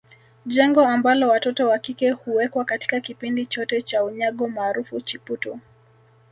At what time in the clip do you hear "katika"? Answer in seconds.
2.65-2.99